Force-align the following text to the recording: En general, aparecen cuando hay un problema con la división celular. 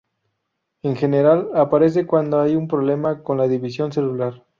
En 0.81 0.95
general, 0.95 1.51
aparecen 1.53 2.07
cuando 2.07 2.41
hay 2.41 2.55
un 2.55 2.67
problema 2.67 3.21
con 3.21 3.37
la 3.37 3.47
división 3.47 3.91
celular. 3.91 4.43